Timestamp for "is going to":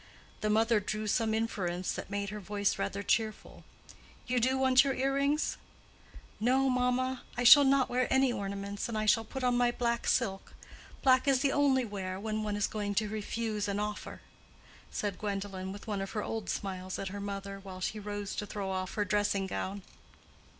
12.55-13.09